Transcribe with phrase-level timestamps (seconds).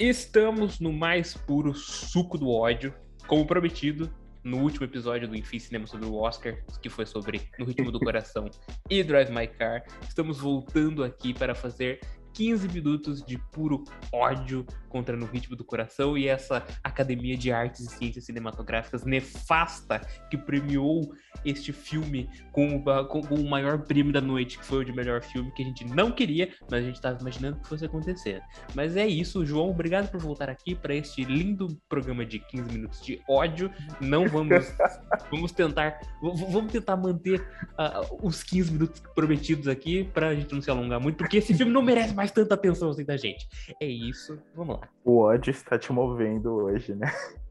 [0.00, 2.94] Estamos no mais puro suco do ódio,
[3.26, 4.08] como prometido
[4.44, 7.98] no último episódio do Enfim Cinema sobre o Oscar, que foi sobre No Ritmo do
[7.98, 8.48] Coração
[8.88, 9.82] e Drive My Car.
[10.08, 11.98] Estamos voltando aqui para fazer
[12.38, 13.82] 15 minutos de puro
[14.12, 20.00] ódio contra No Ritmo do Coração e essa Academia de Artes e Ciências Cinematográficas nefasta
[20.30, 21.12] que premiou
[21.44, 25.22] este filme com o, com o maior prêmio da noite, que foi o de melhor
[25.22, 28.40] filme, que a gente não queria, mas a gente estava imaginando que fosse acontecer.
[28.74, 33.00] Mas é isso, João, obrigado por voltar aqui para este lindo programa de 15 minutos
[33.04, 33.70] de ódio.
[34.00, 34.64] Não vamos
[35.30, 37.40] vamos tentar vamos tentar manter
[37.72, 41.54] uh, os 15 minutos prometidos aqui para a gente não se alongar muito, porque esse
[41.54, 43.48] filme não merece mais tanta atenção assim da gente.
[43.80, 44.88] É isso, vamos lá.
[45.04, 47.10] O ódio está te movendo hoje, né?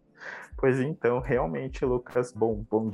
[0.60, 2.92] Pois então, realmente, Lucas, bom, bom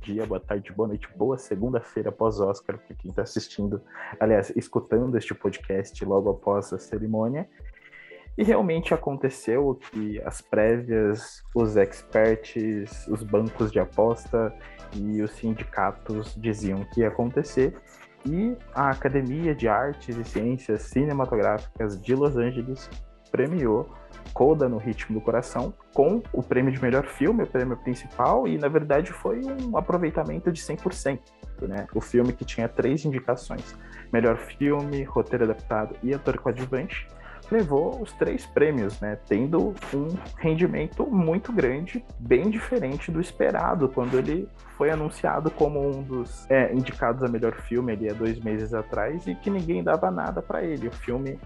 [0.00, 3.80] dia, boa tarde, boa noite, boa segunda-feira após Oscar, para quem está assistindo,
[4.18, 7.48] aliás, escutando este podcast logo após a cerimônia.
[8.36, 14.54] E realmente aconteceu o que as prévias, os experts, os bancos de aposta
[14.94, 17.74] e os sindicatos diziam que ia acontecer.
[18.26, 22.90] E a Academia de Artes e Ciências Cinematográficas de Los Angeles
[23.30, 23.88] premiou
[24.32, 28.58] Coda no Ritmo do Coração, com o prêmio de melhor filme, o prêmio principal, e
[28.58, 31.18] na verdade foi um aproveitamento de 100%.
[31.62, 31.86] Né?
[31.94, 33.76] O filme que tinha três indicações:
[34.12, 37.08] melhor filme, roteiro adaptado e ator coadjuvante,
[37.50, 39.18] levou os três prêmios, né?
[39.26, 46.02] Tendo um rendimento muito grande, bem diferente do esperado quando ele foi anunciado como um
[46.02, 50.10] dos é, indicados a melhor filme ali há dois meses atrás e que ninguém dava
[50.10, 50.88] nada para ele.
[50.88, 51.38] O filme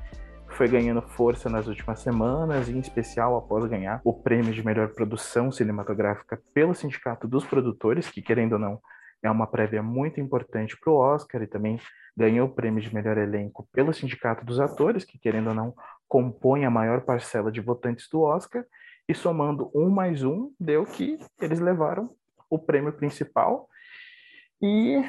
[0.48, 5.50] foi ganhando força nas últimas semanas, em especial após ganhar o prêmio de melhor produção
[5.50, 8.78] cinematográfica pelo Sindicato dos Produtores, que, querendo ou não,
[9.22, 11.80] é uma prévia muito importante para o Oscar, e também
[12.16, 15.74] ganhou o prêmio de melhor elenco pelo Sindicato dos Atores, que, querendo ou não,
[16.08, 18.64] compõe a maior parcela de votantes do Oscar,
[19.08, 22.10] e somando um mais um, deu que eles levaram
[22.50, 23.68] o prêmio principal.
[24.60, 25.02] E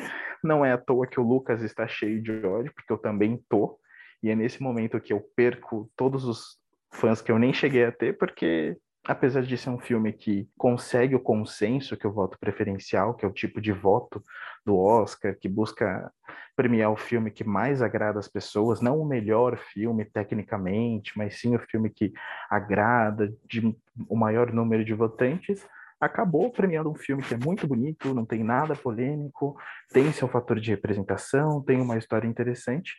[0.44, 3.78] não é à toa que o Lucas está cheio de ódio, porque eu também tô.
[4.22, 6.58] E é nesse momento que eu perco todos os
[6.92, 11.16] fãs que eu nem cheguei a ter, porque apesar de ser um filme que consegue
[11.16, 14.24] o consenso, que é o voto preferencial, que é o tipo de voto
[14.66, 16.12] do Oscar, que busca
[16.56, 21.56] premiar o filme que mais agrada as pessoas, não o melhor filme tecnicamente, mas sim
[21.56, 22.14] o filme que
[22.50, 23.76] agrada de
[24.08, 25.68] o maior número de votantes,
[26.00, 29.58] acabou premiando um filme que é muito bonito, não tem nada polêmico,
[29.92, 32.96] tem seu fator de representação, tem uma história interessante,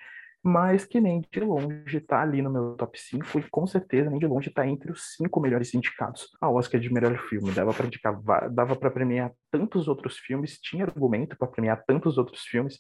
[0.47, 4.19] mas que nem de longe está ali no meu top 5 e com certeza nem
[4.19, 7.51] de longe está entre os cinco melhores indicados a Oscar de melhor filme.
[7.51, 8.21] Dava para indicar,
[8.53, 12.79] dava para premiar tantos outros filmes, tinha argumento para premiar tantos outros filmes,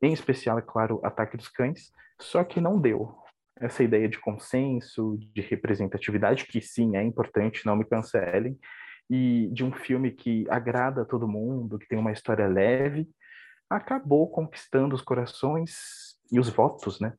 [0.00, 3.14] em especial, é claro, Ataque dos Cães, só que não deu.
[3.60, 8.58] Essa ideia de consenso, de representatividade, que sim, é importante, não me cancelem,
[9.10, 13.06] e de um filme que agrada a todo mundo, que tem uma história leve,
[13.68, 17.12] acabou conquistando os corações e os votos, né,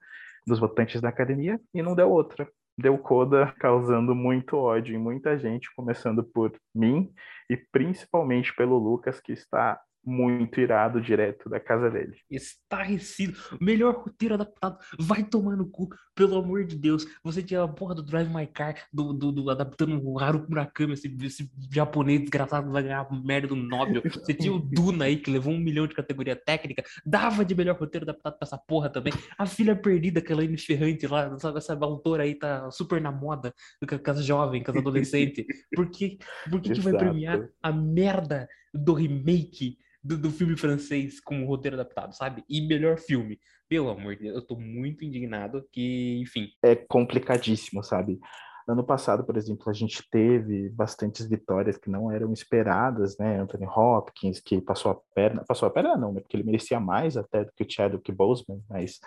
[0.46, 2.50] dos votantes da academia, e não deu outra.
[2.78, 7.14] Deu coda causando muito ódio em muita gente, começando por mim
[7.50, 12.16] e principalmente pelo Lucas, que está muito irado direto da casa dele.
[12.30, 13.38] Estarrecido.
[13.60, 14.78] Melhor roteiro adaptado.
[15.00, 17.06] Vai tomar no cu, pelo amor de Deus.
[17.24, 20.94] Você tinha a porra do Drive My Car, do, do, do adaptando o Haru Murakami,
[20.94, 24.02] esse, esse japonês desgraçado vai ganhar merda do Nobel.
[24.04, 26.84] Você tinha o Duna aí, que levou um milhão de categoria técnica.
[27.06, 29.14] Dava de melhor roteiro adaptado pra essa porra também.
[29.38, 31.58] A Filha Perdida, aquela Amy Ferrante lá, sabe?
[31.58, 33.54] Essa autora aí tá super na moda
[33.88, 35.46] com as jovens, com as adolescentes.
[35.74, 36.18] Por que,
[36.50, 41.48] por que, que vai premiar a merda do remake do, do filme francês com o
[41.48, 42.44] roteiro adaptado, sabe?
[42.50, 43.40] E melhor filme.
[43.70, 46.50] Pelo amor de Deus, eu tô muito indignado que, enfim.
[46.62, 48.20] É complicadíssimo, sabe?
[48.68, 53.40] Ano passado, por exemplo, a gente teve bastantes vitórias que não eram esperadas, né?
[53.40, 56.22] Anthony Hopkins, que passou a perna, passou a perna não, né?
[56.22, 59.00] Porque ele merecia mais até do que o Chadwick Boseman, mas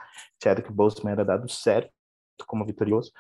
[0.42, 1.90] Chadwick Boseman era dado certo
[2.46, 3.12] como vitorioso.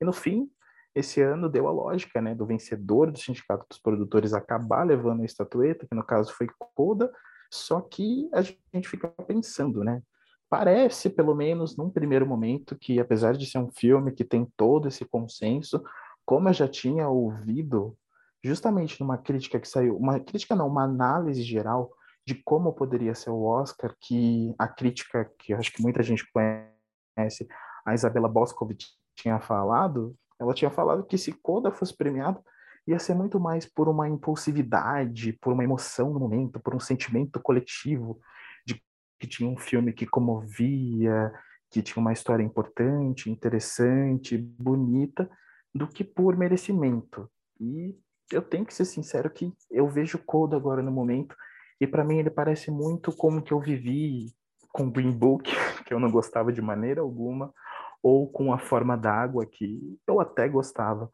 [0.00, 0.48] E no fim,
[0.94, 5.24] esse ano deu a lógica, né, do vencedor do Sindicato dos Produtores acabar levando a
[5.24, 7.10] estatueta, que no caso foi Coda,
[7.50, 10.02] só que a gente fica pensando, né,
[10.48, 14.88] parece, pelo menos num primeiro momento, que apesar de ser um filme que tem todo
[14.88, 15.82] esse consenso,
[16.24, 17.96] como eu já tinha ouvido
[18.42, 21.92] justamente numa crítica que saiu, uma crítica não, uma análise geral
[22.26, 27.48] de como poderia ser o Oscar, que a crítica que acho que muita gente conhece,
[27.84, 32.42] a Isabela Boscovich tinha falado, ela tinha falado que se Coda fosse premiado,
[32.86, 37.38] ia ser muito mais por uma impulsividade, por uma emoção no momento, por um sentimento
[37.38, 38.18] coletivo
[38.66, 38.82] de
[39.18, 41.30] que tinha um filme que comovia,
[41.70, 45.30] que tinha uma história importante, interessante, bonita,
[45.74, 47.30] do que por merecimento.
[47.60, 47.96] E
[48.32, 51.36] eu tenho que ser sincero que eu vejo Coda agora no momento
[51.80, 54.32] e para mim ele parece muito como que eu vivi
[54.72, 55.50] com Green Book,
[55.84, 57.52] que eu não gostava de maneira alguma,
[58.02, 61.10] ou com A Forma d'Água, que eu até gostava.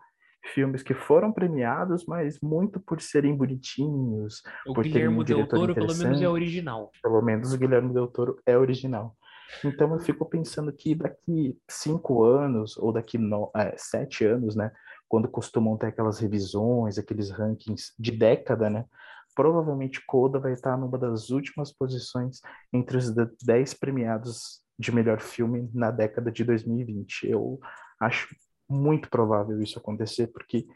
[0.54, 4.42] Filmes que foram premiados, mas muito por serem bonitinhos.
[4.66, 6.90] O por Guilherme Del Toro, pelo menos, é original.
[7.02, 9.16] Pelo menos o Guilherme Del Toro é original.
[9.64, 14.70] Então eu fico pensando que daqui cinco anos, ou daqui no, é, sete anos, né?
[15.08, 18.84] Quando costumam ter aquelas revisões, aqueles rankings de década, né?
[19.34, 22.40] Provavelmente Coda vai estar numa das últimas posições
[22.72, 23.12] entre os
[23.42, 27.28] dez premiados de melhor filme na década de 2020.
[27.28, 27.58] Eu
[28.00, 28.34] acho
[28.69, 30.67] muito provável isso acontecer, porque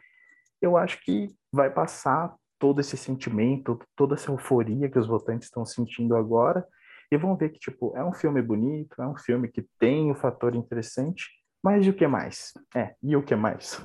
[0.61, 5.65] eu acho que vai passar todo esse sentimento, toda essa euforia que os votantes estão
[5.65, 6.67] sentindo agora,
[7.11, 10.15] e vão ver que, tipo, é um filme bonito, é um filme que tem um
[10.15, 11.29] fator interessante,
[11.63, 12.53] mas e o que mais?
[12.75, 13.83] É, e o que mais?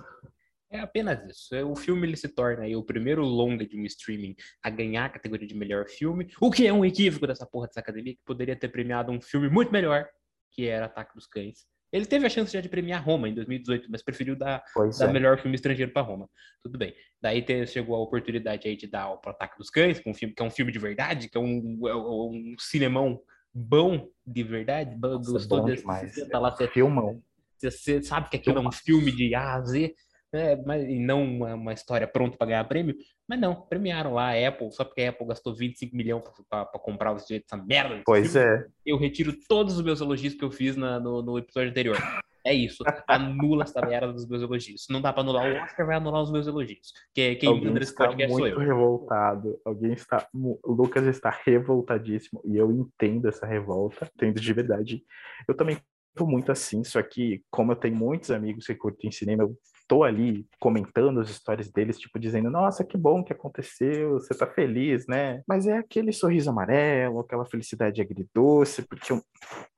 [0.76, 1.56] É apenas isso.
[1.56, 5.06] É, o filme ele se torna aí o primeiro longa de um streaming a ganhar
[5.06, 8.22] a categoria de melhor filme, o que é um equívoco dessa porra dessa academia, que
[8.26, 10.06] poderia ter premiado um filme muito melhor,
[10.52, 11.66] que era Ataque dos Cães.
[11.94, 14.62] Ele teve a chance já de premiar Roma em 2018, mas preferiu dar,
[15.00, 15.14] dar é.
[15.14, 16.30] melhor filme estrangeiro para Roma.
[16.62, 16.94] Tudo bem.
[17.22, 20.14] Daí te, chegou a oportunidade aí de dar o Ataque dos Cães, que é um
[20.14, 23.22] filme que é um filme de verdade, que é um, é um cinemão
[23.54, 24.98] bom de verdade.
[24.98, 26.14] Nossa, gostou bom desse, demais.
[26.30, 27.24] Tá lá, você, Filmão.
[27.58, 29.96] Você, você sabe que aquilo é um filme de A a Z
[30.36, 30.62] né?
[30.66, 32.96] Mas, e não uma, uma história pronta para ganhar prêmio.
[33.28, 37.14] Mas não, premiaram lá a Apple, só porque a Apple gastou 25 milhões para comprar
[37.14, 38.02] os direitos dessa merda.
[38.06, 38.48] Pois filme.
[38.48, 38.66] é.
[38.86, 41.98] Eu retiro todos os meus elogios que eu fiz na, no, no episódio anterior.
[42.46, 42.84] É isso.
[43.08, 44.86] Anula essa merda dos meus elogios.
[44.88, 46.94] não dá para anular o Oscar, vai anular os meus elogios.
[47.12, 48.68] Que, quem Alguém manda esse podcast muito sou eu.
[48.68, 49.60] revoltado.
[49.66, 50.28] Alguém está.
[50.32, 52.42] O Lucas está revoltadíssimo.
[52.46, 54.08] E eu entendo essa revolta.
[54.16, 55.04] Entendo de verdade.
[55.48, 55.80] Eu também
[56.16, 60.04] tô muito assim, só que como eu tenho muitos amigos que curtem cinema, eu tô
[60.04, 65.06] ali comentando as histórias deles, tipo, dizendo, nossa, que bom que aconteceu, você tá feliz,
[65.08, 65.42] né?
[65.48, 69.22] Mas é aquele sorriso amarelo, aquela felicidade agridoce, porque eu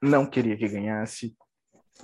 [0.02, 1.36] não queria que ganhasse.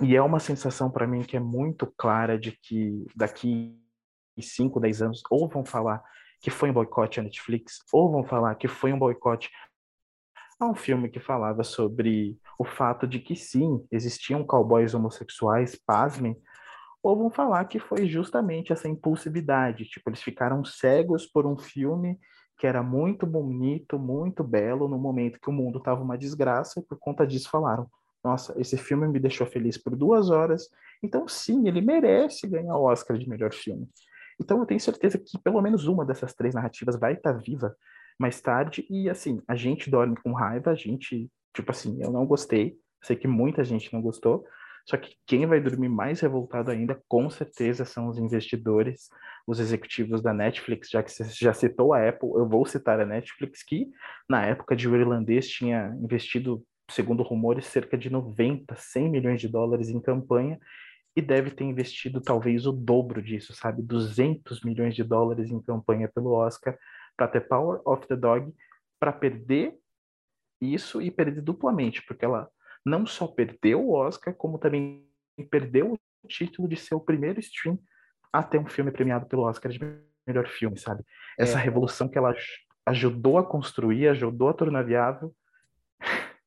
[0.00, 3.78] E é uma sensação para mim que é muito clara de que daqui
[4.38, 6.02] 5, 10 anos, ou vão falar
[6.40, 9.50] que foi um boicote à Netflix, ou vão falar que foi um boicote
[10.60, 16.36] a um filme que falava sobre o fato de que sim, existiam cowboys homossexuais, pasmem,
[17.04, 22.18] ou vão falar que foi justamente essa impulsividade, tipo, eles ficaram cegos por um filme
[22.56, 26.82] que era muito bonito, muito belo, no momento que o mundo estava uma desgraça, e
[26.82, 27.86] por conta disso falaram:
[28.24, 30.70] nossa, esse filme me deixou feliz por duas horas,
[31.02, 33.86] então sim, ele merece ganhar o Oscar de melhor filme.
[34.40, 37.76] Então eu tenho certeza que pelo menos uma dessas três narrativas vai estar viva
[38.18, 42.24] mais tarde, e assim, a gente dorme com raiva, a gente, tipo assim, eu não
[42.24, 44.46] gostei, sei que muita gente não gostou,
[44.86, 49.08] só que quem vai dormir mais revoltado ainda, com certeza, são os investidores,
[49.46, 53.06] os executivos da Netflix, já que você já citou a Apple, eu vou citar a
[53.06, 53.88] Netflix, que
[54.28, 59.48] na época de o irlandês tinha investido, segundo rumores, cerca de 90, 100 milhões de
[59.48, 60.58] dólares em campanha,
[61.16, 63.82] e deve ter investido talvez o dobro disso, sabe?
[63.82, 66.76] 200 milhões de dólares em campanha pelo Oscar
[67.16, 68.52] para ter Power of the Dog,
[68.98, 69.74] para perder
[70.60, 72.50] isso e perder duplamente, porque ela
[72.84, 75.06] não só perdeu o Oscar, como também
[75.50, 77.78] perdeu o título de ser o primeiro stream
[78.32, 79.80] a ter um filme premiado pelo Oscar de
[80.26, 81.04] melhor filme, sabe?
[81.38, 81.62] Essa é.
[81.62, 82.34] revolução que ela
[82.86, 85.34] ajudou a construir, ajudou a tornar viável,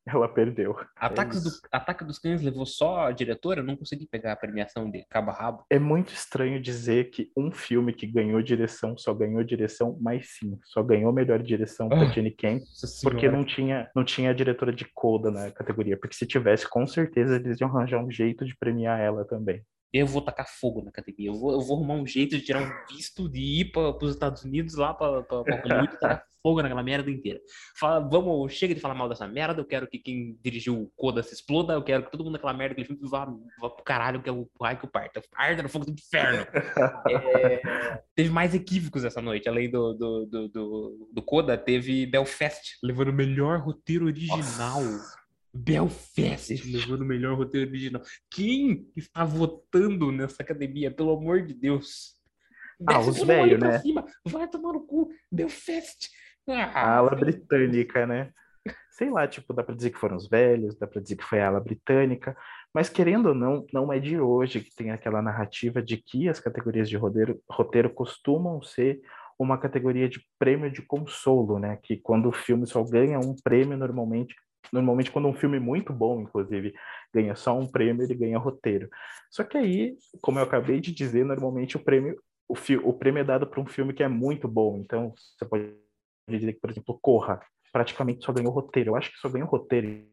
[0.08, 0.76] ela perdeu.
[0.96, 3.62] Ataques é do, Ataque dos Cães levou só a diretora?
[3.62, 5.66] Não consegui pegar a premiação de cabo a rabo.
[5.70, 10.58] É muito estranho dizer que um filme que ganhou direção só ganhou direção, mas sim,
[10.64, 12.64] só ganhou melhor direção para oh, Jenny Kent,
[13.04, 15.98] porque não tinha, não tinha a diretora de coda na categoria.
[15.98, 19.62] Porque se tivesse, com certeza eles iam arranjar um jeito de premiar ela também
[19.94, 21.30] eu vou tacar fogo na academia.
[21.30, 24.14] Eu vou, eu vou arrumar um jeito de tirar um visto de ir para os
[24.14, 27.40] Estados Unidos lá para Hollywood e tacar fogo naquela merda inteira.
[27.78, 29.62] Fala, vamos, chega de falar mal dessa merda.
[29.62, 31.74] Eu quero que quem dirigiu o Coda se exploda.
[31.74, 33.26] Eu quero que todo mundo naquela merda, aquele filme, vá,
[33.60, 35.22] vá pro caralho, que é o raio que o parta.
[35.36, 36.46] Arda no fogo do inferno.
[37.10, 39.50] é, teve mais equívocos essa noite.
[39.50, 44.84] Além do, do, do, do, do Coda, teve Belfast, levando o melhor roteiro original.
[44.84, 45.17] Nossa.
[45.58, 48.02] Belfast levando o melhor roteiro original.
[48.30, 52.16] Quem está votando nessa academia, pelo amor de Deus?
[52.86, 53.80] Ah, os velhos, né?
[53.80, 54.06] Cima.
[54.26, 55.10] Vai tomar no cu.
[55.32, 56.10] Belfast.
[56.48, 56.66] Ah.
[56.74, 58.32] A ala britânica, né?
[58.92, 61.40] Sei lá, tipo, dá pra dizer que foram os velhos, dá pra dizer que foi
[61.40, 62.36] a ala britânica,
[62.74, 66.40] mas querendo ou não, não é de hoje que tem aquela narrativa de que as
[66.40, 69.00] categorias de roteiro, roteiro costumam ser
[69.40, 71.78] uma categoria de prêmio de consolo, né?
[71.82, 74.36] Que quando o filme só ganha um prêmio, normalmente
[74.72, 76.74] Normalmente, quando um filme muito bom, inclusive,
[77.14, 78.90] ganha só um prêmio, ele ganha roteiro.
[79.32, 83.22] Só que aí, como eu acabei de dizer, normalmente o prêmio, o, fi, o prêmio
[83.22, 84.78] é dado para um filme que é muito bom.
[84.78, 85.74] Então, você pode
[86.30, 87.40] dizer que, por exemplo, Corra,
[87.72, 88.92] praticamente só ganhou roteiro.
[88.92, 90.06] Eu acho que só ganhou roteiro,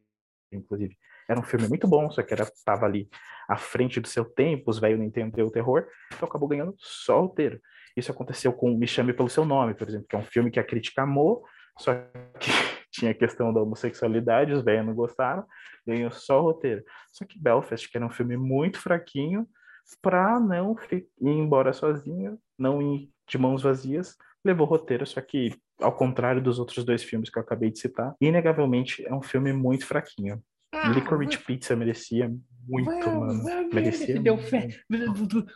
[0.52, 0.96] inclusive.
[1.28, 3.08] Era um filme muito bom, só que era, tava ali
[3.48, 7.20] à frente do seu tempo, os velhos não entenderam o terror, então acabou ganhando só
[7.22, 7.60] roteiro.
[7.96, 10.60] Isso aconteceu com Me Chame Pelo Seu Nome, por exemplo, que é um filme que
[10.60, 11.44] a crítica amou,
[11.78, 11.94] só
[12.38, 12.50] que
[12.94, 15.44] tinha a questão da homossexualidade, os velhos não gostaram,
[15.84, 16.84] ganhou só roteiro.
[17.12, 19.46] Só que Belfast, que era um filme muito fraquinho,
[20.00, 25.92] para não ir embora sozinho, não ir de mãos vazias, levou roteiro, só que ao
[25.92, 29.86] contrário dos outros dois filmes que eu acabei de citar, inegavelmente é um filme muito
[29.86, 30.40] fraquinho.
[30.72, 32.32] Ah, Licorice Pizza merecia
[32.66, 33.42] muito, mano.
[33.72, 34.68] Merecia deu fé.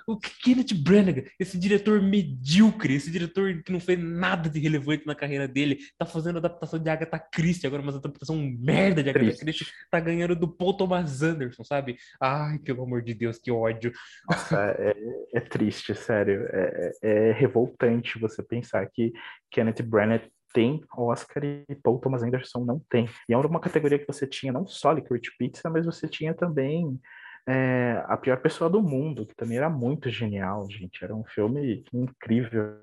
[0.07, 5.15] O Kenneth Branagh, esse diretor medíocre, esse diretor que não fez nada de relevante na
[5.15, 9.39] carreira dele, tá fazendo adaptação de Agatha Christie, agora uma adaptação merda de Agatha.
[9.39, 11.97] Christie, tá ganhando do Paul Thomas Anderson, sabe?
[12.21, 13.93] Ai, pelo amor de Deus, que ódio.
[14.29, 14.95] Nossa, é,
[15.35, 16.47] é triste, sério.
[16.51, 19.13] É, é, é revoltante você pensar que
[19.51, 23.09] Kenneth Branagh tem Oscar e Paul Thomas Anderson não tem.
[23.29, 26.99] E era uma categoria que você tinha não só Licorice Pizza, mas você tinha também
[27.47, 31.03] é, A Pior Pessoa do Mundo, que também era muito genial, gente.
[31.03, 32.81] Era um filme incrível.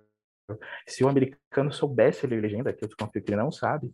[0.88, 3.92] Se o americano soubesse ler legenda, que eu desconfio que ele não sabe,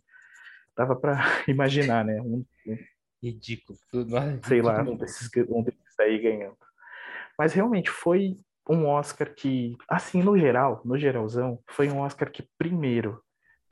[0.76, 2.20] dava para imaginar, né?
[2.20, 2.78] Um, um,
[3.22, 3.78] Ridículo.
[4.46, 6.56] Sei lá, um desses, um desses aí ganhando.
[7.38, 8.38] Mas realmente foi
[8.68, 13.22] um Oscar que, assim, no geral, no geralzão, foi um Oscar que, primeiro,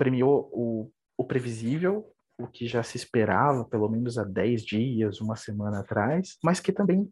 [0.00, 5.36] premiou o, o previsível, o que já se esperava, pelo menos há 10 dias, uma
[5.36, 7.06] semana atrás, mas que também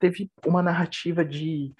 [0.00, 1.72] teve uma narrativa de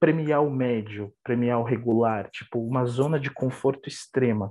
[0.00, 4.50] premiar o médio, premiar o regular, tipo, uma zona de conforto extrema.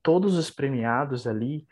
[0.00, 1.66] Todos os premiados ali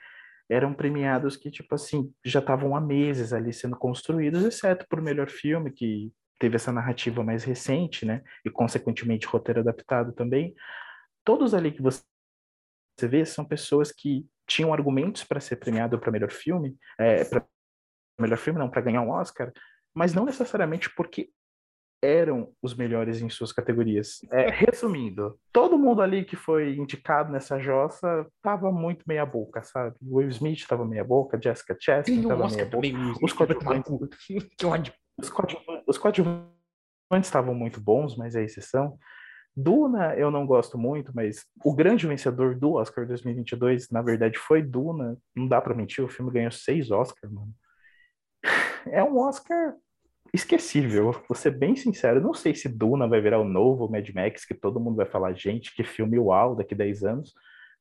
[0.50, 5.30] eram premiados que, tipo assim, já estavam há meses ali sendo construídos, exceto por melhor
[5.30, 8.20] filme, que teve essa narrativa mais recente, né?
[8.44, 10.52] E, consequentemente, roteiro adaptado também.
[11.24, 12.02] Todos ali que você
[13.00, 17.44] você vê, são pessoas que tinham argumentos para ser premiado para melhor filme, é, para
[18.20, 19.52] melhor filme não, para ganhar um Oscar,
[19.94, 21.30] mas não necessariamente porque
[22.02, 24.20] eram os melhores em suas categorias.
[24.32, 29.96] É, resumindo, todo mundo ali que foi indicado nessa jossa tava muito meia boca, sabe?
[30.02, 32.88] Will Smith tava meia boca, Jessica Chastain tava meia boca.
[33.22, 33.92] Os coadjuvantes,
[35.86, 36.54] os coadjuvantes
[37.20, 38.98] estavam muito bons, mas é exceção.
[39.62, 44.62] Duna eu não gosto muito, mas o grande vencedor do Oscar 2022, na verdade, foi
[44.62, 45.16] Duna.
[45.34, 47.52] Não dá para mentir, o filme ganhou seis Oscars, mano.
[48.86, 49.74] É um Oscar
[50.32, 52.20] esquecível, vou ser bem sincero.
[52.20, 55.34] Não sei se Duna vai virar o novo Mad Max, que todo mundo vai falar,
[55.34, 57.34] gente, que filme uau daqui 10 anos.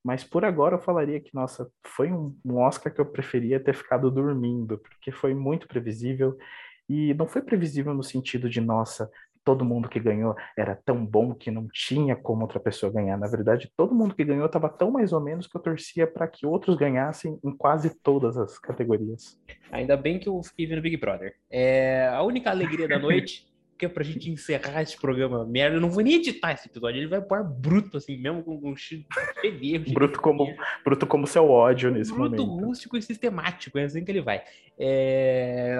[0.04, 3.76] Mas por agora eu falaria que, nossa, foi um, um Oscar que eu preferia ter
[3.76, 6.38] ficado dormindo, porque foi muito previsível.
[6.88, 9.12] E não foi previsível no sentido de, nossa,
[9.50, 13.18] todo mundo que ganhou era tão bom que não tinha como outra pessoa ganhar.
[13.18, 16.28] Na verdade, todo mundo que ganhou estava tão mais ou menos que eu torcia para
[16.28, 19.42] que outros ganhassem em quase todas as categorias.
[19.72, 21.34] Ainda bem que eu fiquei vendo Big Brother.
[21.50, 23.49] É a única alegria da noite
[23.80, 25.78] que é pra gente encerrar esse programa merda.
[25.78, 28.76] Eu não vou nem editar esse episódio, ele vai pôr bruto, assim, mesmo com um
[28.76, 29.06] cheio
[29.42, 29.80] de.
[29.94, 32.46] Bruto como, bruto como seu ódio nesse bruto, momento.
[32.46, 34.44] Bruto, rústico e sistemático, é assim que ele vai.
[34.78, 35.78] É,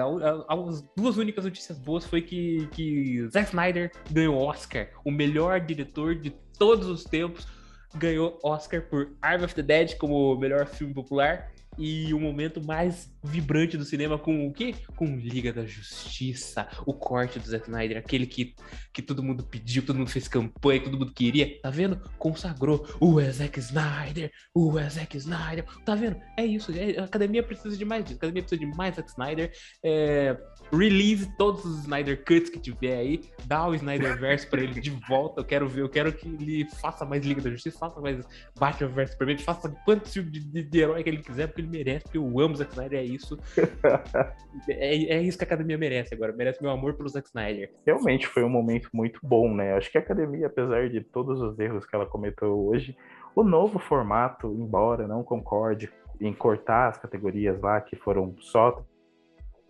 [0.48, 6.14] as duas únicas notícias boas foi que, que Zack Snyder ganhou Oscar, o melhor diretor
[6.14, 7.46] de todos os tempos,
[7.94, 13.10] ganhou Oscar por Army of the Dead como melhor filme popular e o momento mais
[13.22, 14.74] vibrante do cinema com o quê?
[14.96, 18.54] Com Liga da Justiça, o corte do Zack Snyder, aquele que,
[18.92, 22.00] que todo mundo pediu, todo mundo fez campanha, todo mundo queria, tá vendo?
[22.18, 26.20] Consagrou o Zack Snyder, o Zack Snyder, tá vendo?
[26.36, 29.10] É isso, é, a academia precisa de mais disso, a academia precisa de mais Zack
[29.10, 30.36] Snyder, é,
[30.72, 34.90] release todos os Snyder Cuts que tiver aí, dá o Snyder Verse pra ele de
[35.08, 38.26] volta, eu quero ver, eu quero que ele faça mais Liga da Justiça, faça mais
[38.58, 41.68] Batman vs Superman, faça quantos filmes de, de, de herói que ele quiser, porque ele
[41.68, 43.38] merece, porque eu amo Zack Snyder, é isso.
[44.68, 47.72] é, é isso que a academia merece agora, merece meu amor pelo Zack Snyder.
[47.86, 49.74] Realmente foi um momento muito bom, né?
[49.74, 52.96] Acho que a academia, apesar de todos os erros que ela cometeu hoje,
[53.34, 58.84] o novo formato, embora não concorde em cortar as categorias lá que foram só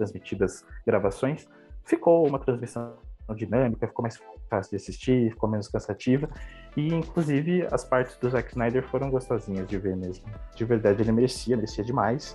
[0.01, 1.47] transmitidas gravações,
[1.85, 2.97] ficou uma transmissão
[3.37, 6.29] dinâmica, ficou mais fácil de assistir, ficou menos cansativa.
[6.77, 10.25] E, inclusive, as partes do Zack Snyder foram gostosinhas de ver mesmo.
[10.57, 12.35] De verdade, ele merecia, merecia demais.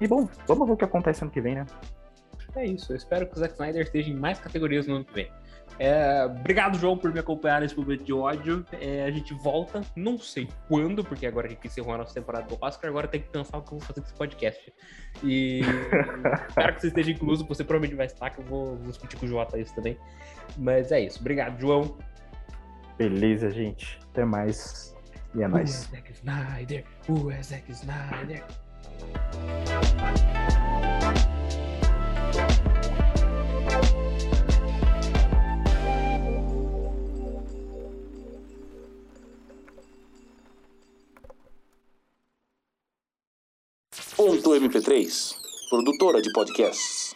[0.00, 1.66] E, bom, vamos ver o que acontece ano que vem, né?
[2.56, 5.14] É isso, eu espero que o Zack Snyder esteja em mais categorias no ano que
[5.14, 5.30] vem.
[5.78, 8.64] É, obrigado, João, por me acompanhar nesse momento de ódio.
[8.72, 12.46] É, a gente volta, não sei quando, porque agora a gente encerrou a nossa temporada
[12.46, 14.72] do Oscar, agora tem que pensar o que eu vou fazer com esse podcast.
[15.24, 15.60] E
[16.48, 19.26] espero que você esteja incluso, você provavelmente vai estar, que eu vou, vou discutir com
[19.26, 19.96] o Jota isso também.
[20.58, 21.20] Mas é isso.
[21.20, 21.96] Obrigado, João.
[22.98, 23.98] Beleza, gente.
[24.10, 24.94] Até mais.
[25.34, 25.86] E é nóis.
[25.86, 28.44] O Zack Snyder, o Zack Snyder.
[44.30, 45.34] Ponto MP3,
[45.68, 47.09] produtora de podcasts.